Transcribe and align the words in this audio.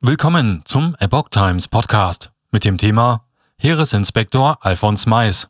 Willkommen 0.00 0.60
zum 0.64 0.94
Epoch 1.00 1.28
Times 1.28 1.66
Podcast 1.66 2.30
mit 2.52 2.64
dem 2.64 2.78
Thema 2.78 3.24
Heeresinspektor 3.58 4.64
Alfons 4.64 5.06
Mais. 5.06 5.48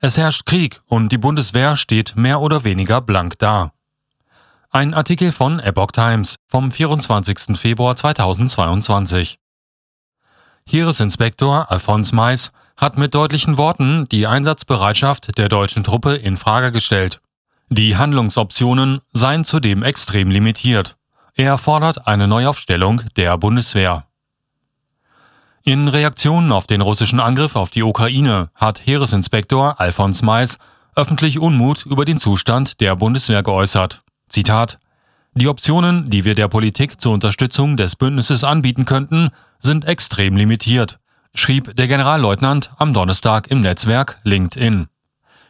Es 0.00 0.16
herrscht 0.16 0.46
Krieg 0.46 0.80
und 0.86 1.12
die 1.12 1.18
Bundeswehr 1.18 1.76
steht 1.76 2.16
mehr 2.16 2.40
oder 2.40 2.64
weniger 2.64 3.02
blank 3.02 3.38
da. 3.40 3.72
Ein 4.70 4.94
Artikel 4.94 5.32
von 5.32 5.60
Epoch 5.60 5.92
Times 5.92 6.36
vom 6.48 6.72
24. 6.72 7.58
Februar 7.58 7.94
2022. 7.94 9.38
Heeresinspektor 10.66 11.70
Alfons 11.70 12.12
Mais 12.12 12.52
hat 12.78 12.96
mit 12.96 13.14
deutlichen 13.14 13.58
Worten 13.58 14.06
die 14.06 14.26
Einsatzbereitschaft 14.26 15.36
der 15.36 15.50
deutschen 15.50 15.84
Truppe 15.84 16.14
in 16.14 16.38
Frage 16.38 16.72
gestellt. 16.72 17.20
Die 17.68 17.98
Handlungsoptionen 17.98 19.02
seien 19.12 19.44
zudem 19.44 19.82
extrem 19.82 20.30
limitiert. 20.30 20.96
Er 21.36 21.58
fordert 21.58 22.06
eine 22.06 22.28
Neuaufstellung 22.28 23.02
der 23.16 23.36
Bundeswehr. 23.38 24.06
In 25.64 25.88
Reaktion 25.88 26.52
auf 26.52 26.68
den 26.68 26.80
russischen 26.80 27.18
Angriff 27.18 27.56
auf 27.56 27.70
die 27.70 27.82
Ukraine 27.82 28.50
hat 28.54 28.86
Heeresinspektor 28.86 29.80
Alfons 29.80 30.22
Mais 30.22 30.58
öffentlich 30.94 31.40
Unmut 31.40 31.86
über 31.86 32.04
den 32.04 32.18
Zustand 32.18 32.80
der 32.80 32.94
Bundeswehr 32.94 33.42
geäußert. 33.42 34.02
Zitat 34.28 34.78
Die 35.32 35.48
Optionen, 35.48 36.08
die 36.08 36.24
wir 36.24 36.36
der 36.36 36.46
Politik 36.46 37.00
zur 37.00 37.12
Unterstützung 37.12 37.76
des 37.76 37.96
Bündnisses 37.96 38.44
anbieten 38.44 38.84
könnten, 38.84 39.30
sind 39.58 39.86
extrem 39.86 40.36
limitiert, 40.36 41.00
schrieb 41.34 41.74
der 41.74 41.88
Generalleutnant 41.88 42.70
am 42.76 42.92
Donnerstag 42.92 43.50
im 43.50 43.60
Netzwerk 43.60 44.20
LinkedIn. 44.22 44.86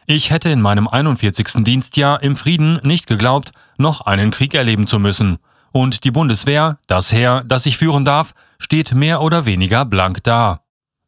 Ich 0.07 0.31
hätte 0.31 0.49
in 0.49 0.61
meinem 0.61 0.87
41. 0.87 1.63
Dienstjahr 1.63 2.23
im 2.23 2.37
Frieden 2.37 2.79
nicht 2.81 3.05
geglaubt, 3.05 3.51
noch 3.77 4.01
einen 4.01 4.31
Krieg 4.31 4.55
erleben 4.55 4.87
zu 4.87 4.97
müssen 4.97 5.37
und 5.75 6.05
die 6.05 6.11
Bundeswehr, 6.11 6.77
das 6.87 7.11
Heer, 7.11 7.43
das 7.45 7.65
ich 7.65 7.77
führen 7.77 8.05
darf, 8.05 8.33
steht 8.59 8.93
mehr 8.93 9.21
oder 9.21 9.45
weniger 9.45 9.83
blank 9.83 10.23
da. 10.23 10.61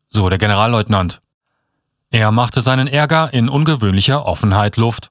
So 0.10 0.28
der 0.28 0.38
Generalleutnant. 0.38 1.22
Er 2.12 2.34
machte 2.34 2.60
seinen 2.60 2.90
Ärger 2.90 3.34
in 3.34 3.48
ungewöhnlicher 3.48 4.26
Offenheit 4.26 4.76
Luft. 4.76 5.08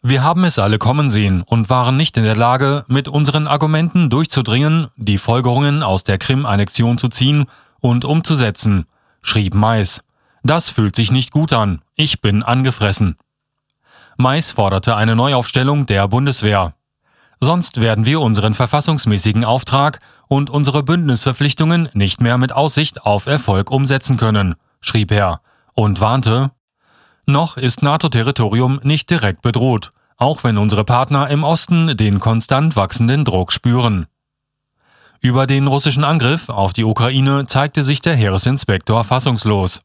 Wir 0.00 0.22
haben 0.22 0.44
es 0.44 0.60
alle 0.60 0.78
kommen 0.78 1.10
sehen 1.10 1.42
und 1.42 1.68
waren 1.68 1.96
nicht 1.96 2.16
in 2.18 2.22
der 2.22 2.36
Lage, 2.36 2.84
mit 2.86 3.08
unseren 3.08 3.48
Argumenten 3.48 4.10
durchzudringen, 4.10 4.86
die 4.94 5.18
Folgerungen 5.18 5.82
aus 5.82 6.04
der 6.04 6.18
Krim-Annexion 6.18 6.98
zu 6.98 7.08
ziehen 7.08 7.46
und 7.80 8.04
umzusetzen, 8.04 8.86
schrieb 9.22 9.56
Mais. 9.56 10.04
Das 10.44 10.70
fühlt 10.70 10.94
sich 10.94 11.10
nicht 11.10 11.32
gut 11.32 11.52
an. 11.52 11.82
Ich 11.96 12.20
bin 12.20 12.44
angefressen. 12.44 13.16
Mais 14.16 14.52
forderte 14.52 14.94
eine 14.94 15.16
Neuaufstellung 15.16 15.86
der 15.86 16.06
Bundeswehr. 16.06 16.74
Sonst 17.40 17.80
werden 17.80 18.04
wir 18.04 18.20
unseren 18.20 18.54
verfassungsmäßigen 18.54 19.44
Auftrag 19.44 20.00
und 20.26 20.50
unsere 20.50 20.82
Bündnisverpflichtungen 20.82 21.88
nicht 21.92 22.20
mehr 22.20 22.36
mit 22.36 22.52
Aussicht 22.52 23.02
auf 23.02 23.26
Erfolg 23.26 23.70
umsetzen 23.70 24.16
können, 24.16 24.56
schrieb 24.80 25.10
er 25.12 25.40
und 25.74 26.00
warnte, 26.00 26.50
noch 27.26 27.56
ist 27.56 27.82
NATO-Territorium 27.82 28.80
nicht 28.82 29.10
direkt 29.10 29.42
bedroht, 29.42 29.92
auch 30.16 30.44
wenn 30.44 30.58
unsere 30.58 30.84
Partner 30.84 31.28
im 31.28 31.44
Osten 31.44 31.96
den 31.96 32.20
konstant 32.20 32.74
wachsenden 32.74 33.24
Druck 33.24 33.52
spüren. 33.52 34.06
Über 35.20 35.46
den 35.46 35.66
russischen 35.66 36.04
Angriff 36.04 36.48
auf 36.48 36.72
die 36.72 36.84
Ukraine 36.84 37.46
zeigte 37.46 37.82
sich 37.82 38.00
der 38.00 38.16
Heeresinspektor 38.16 39.04
fassungslos. 39.04 39.82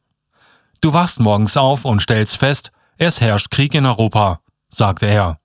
Du 0.80 0.92
wachst 0.92 1.20
morgens 1.20 1.56
auf 1.56 1.84
und 1.84 2.00
stellst 2.00 2.38
fest, 2.38 2.72
es 2.96 3.20
herrscht 3.20 3.50
Krieg 3.50 3.74
in 3.74 3.86
Europa, 3.86 4.40
sagte 4.70 5.06
er. 5.06 5.38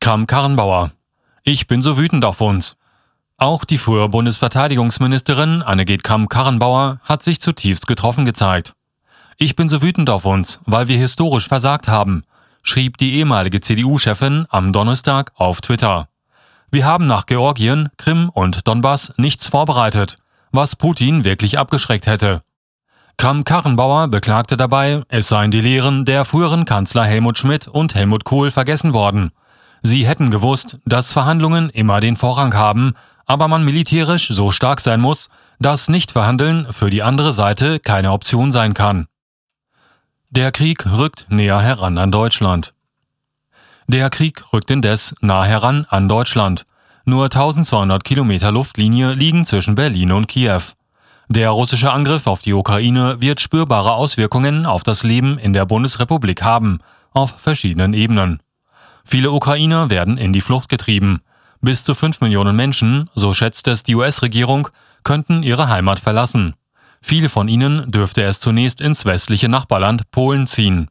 Kram-Karrenbauer. 0.00 0.92
Ich 1.42 1.66
bin 1.66 1.82
so 1.82 1.96
wütend 1.96 2.24
auf 2.24 2.40
uns. 2.40 2.76
Auch 3.38 3.64
die 3.64 3.78
frühere 3.78 4.08
Bundesverteidigungsministerin 4.08 5.62
Annegret 5.62 6.04
Kramp-Karrenbauer 6.04 7.00
hat 7.02 7.22
sich 7.22 7.40
zutiefst 7.40 7.86
getroffen 7.86 8.24
gezeigt. 8.24 8.74
Ich 9.36 9.56
bin 9.56 9.68
so 9.68 9.82
wütend 9.82 10.08
auf 10.08 10.24
uns, 10.24 10.60
weil 10.64 10.88
wir 10.88 10.96
historisch 10.96 11.48
versagt 11.48 11.88
haben, 11.88 12.24
schrieb 12.62 12.98
die 12.98 13.14
ehemalige 13.14 13.60
CDU-Chefin 13.60 14.46
am 14.48 14.72
Donnerstag 14.72 15.32
auf 15.34 15.60
Twitter. 15.60 16.08
Wir 16.70 16.84
haben 16.84 17.06
nach 17.06 17.26
Georgien, 17.26 17.90
Krim 17.96 18.28
und 18.28 18.66
Donbass 18.66 19.12
nichts 19.16 19.48
vorbereitet, 19.48 20.18
was 20.52 20.76
Putin 20.76 21.24
wirklich 21.24 21.58
abgeschreckt 21.58 22.06
hätte. 22.06 22.42
Kramp-Karrenbauer 23.18 24.08
beklagte 24.08 24.56
dabei, 24.56 25.02
es 25.08 25.28
seien 25.28 25.50
die 25.50 25.60
Lehren 25.60 26.04
der 26.04 26.24
früheren 26.24 26.64
Kanzler 26.64 27.04
Helmut 27.04 27.38
Schmidt 27.38 27.66
und 27.66 27.94
Helmut 27.94 28.24
Kohl 28.24 28.50
vergessen 28.50 28.92
worden– 28.92 29.32
Sie 29.88 30.04
hätten 30.04 30.32
gewusst, 30.32 30.78
dass 30.84 31.12
Verhandlungen 31.12 31.70
immer 31.70 32.00
den 32.00 32.16
Vorrang 32.16 32.54
haben, 32.54 32.94
aber 33.24 33.46
man 33.46 33.64
militärisch 33.64 34.26
so 34.26 34.50
stark 34.50 34.80
sein 34.80 35.00
muss, 35.00 35.28
dass 35.60 35.88
Nichtverhandeln 35.88 36.72
für 36.72 36.90
die 36.90 37.04
andere 37.04 37.32
Seite 37.32 37.78
keine 37.78 38.10
Option 38.10 38.50
sein 38.50 38.74
kann. 38.74 39.06
Der 40.28 40.50
Krieg 40.50 40.86
rückt 40.86 41.26
näher 41.28 41.60
heran 41.60 41.98
an 41.98 42.10
Deutschland. 42.10 42.74
Der 43.86 44.10
Krieg 44.10 44.52
rückt 44.52 44.72
indes 44.72 45.14
nah 45.20 45.44
heran 45.44 45.86
an 45.88 46.08
Deutschland. 46.08 46.66
Nur 47.04 47.26
1200 47.26 48.02
Kilometer 48.02 48.50
Luftlinie 48.50 49.12
liegen 49.12 49.44
zwischen 49.44 49.76
Berlin 49.76 50.10
und 50.10 50.26
Kiew. 50.26 50.62
Der 51.28 51.50
russische 51.50 51.92
Angriff 51.92 52.26
auf 52.26 52.42
die 52.42 52.54
Ukraine 52.54 53.20
wird 53.20 53.40
spürbare 53.40 53.92
Auswirkungen 53.92 54.66
auf 54.66 54.82
das 54.82 55.04
Leben 55.04 55.38
in 55.38 55.52
der 55.52 55.64
Bundesrepublik 55.64 56.42
haben, 56.42 56.80
auf 57.12 57.38
verschiedenen 57.38 57.94
Ebenen. 57.94 58.40
Viele 59.08 59.30
Ukrainer 59.30 59.88
werden 59.88 60.18
in 60.18 60.32
die 60.32 60.40
Flucht 60.40 60.68
getrieben. 60.68 61.20
Bis 61.60 61.84
zu 61.84 61.94
fünf 61.94 62.20
Millionen 62.20 62.56
Menschen, 62.56 63.08
so 63.14 63.34
schätzt 63.34 63.68
es 63.68 63.84
die 63.84 63.94
US-Regierung, 63.94 64.68
könnten 65.04 65.44
ihre 65.44 65.68
Heimat 65.68 66.00
verlassen. 66.00 66.54
Viele 67.00 67.28
von 67.28 67.46
ihnen 67.46 67.88
dürfte 67.92 68.24
es 68.24 68.40
zunächst 68.40 68.80
ins 68.80 69.04
westliche 69.04 69.48
Nachbarland 69.48 70.10
Polen 70.10 70.48
ziehen. 70.48 70.90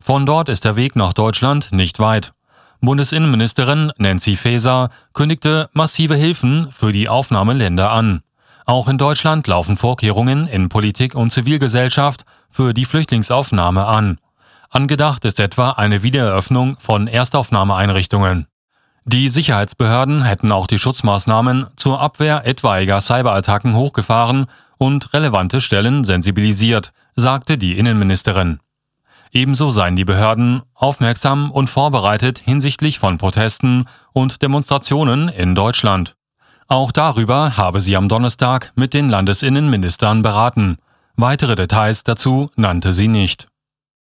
Von 0.00 0.26
dort 0.26 0.48
ist 0.48 0.64
der 0.64 0.74
Weg 0.74 0.96
nach 0.96 1.12
Deutschland 1.12 1.70
nicht 1.70 2.00
weit. 2.00 2.32
Bundesinnenministerin 2.80 3.92
Nancy 3.98 4.34
Faeser 4.34 4.90
kündigte 5.12 5.70
massive 5.72 6.16
Hilfen 6.16 6.72
für 6.72 6.90
die 6.90 7.08
Aufnahmeländer 7.08 7.92
an. 7.92 8.22
Auch 8.66 8.88
in 8.88 8.98
Deutschland 8.98 9.46
laufen 9.46 9.76
Vorkehrungen 9.76 10.48
in 10.48 10.68
Politik 10.68 11.14
und 11.14 11.30
Zivilgesellschaft 11.30 12.24
für 12.50 12.74
die 12.74 12.84
Flüchtlingsaufnahme 12.84 13.86
an. 13.86 14.18
Angedacht 14.70 15.24
ist 15.24 15.40
etwa 15.40 15.70
eine 15.70 16.02
Wiedereröffnung 16.02 16.76
von 16.78 17.08
Erstaufnahmeeinrichtungen. 17.08 18.46
Die 19.04 19.30
Sicherheitsbehörden 19.30 20.22
hätten 20.22 20.52
auch 20.52 20.66
die 20.66 20.78
Schutzmaßnahmen 20.78 21.68
zur 21.76 22.00
Abwehr 22.00 22.46
etwaiger 22.46 23.00
Cyberattacken 23.00 23.74
hochgefahren 23.74 24.46
und 24.76 25.14
relevante 25.14 25.62
Stellen 25.62 26.04
sensibilisiert, 26.04 26.92
sagte 27.16 27.56
die 27.56 27.78
Innenministerin. 27.78 28.60
Ebenso 29.32 29.70
seien 29.70 29.96
die 29.96 30.04
Behörden 30.04 30.62
aufmerksam 30.74 31.50
und 31.50 31.68
vorbereitet 31.68 32.38
hinsichtlich 32.38 32.98
von 32.98 33.16
Protesten 33.16 33.86
und 34.12 34.42
Demonstrationen 34.42 35.28
in 35.28 35.54
Deutschland. 35.54 36.14
Auch 36.66 36.92
darüber 36.92 37.56
habe 37.56 37.80
sie 37.80 37.96
am 37.96 38.10
Donnerstag 38.10 38.72
mit 38.74 38.92
den 38.92 39.08
Landesinnenministern 39.08 40.20
beraten. 40.20 40.76
Weitere 41.16 41.56
Details 41.56 42.04
dazu 42.04 42.50
nannte 42.56 42.92
sie 42.92 43.08
nicht. 43.08 43.48